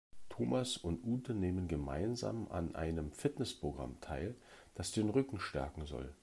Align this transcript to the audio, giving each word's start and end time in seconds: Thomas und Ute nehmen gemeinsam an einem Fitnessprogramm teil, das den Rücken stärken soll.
Thomas 0.29 0.77
und 0.77 1.03
Ute 1.03 1.35
nehmen 1.35 1.67
gemeinsam 1.67 2.47
an 2.51 2.73
einem 2.75 3.11
Fitnessprogramm 3.11 3.99
teil, 4.01 4.33
das 4.73 4.91
den 4.91 5.09
Rücken 5.11 5.39
stärken 5.39 5.85
soll. 5.85 6.11